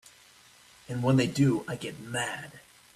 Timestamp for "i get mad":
1.67-2.53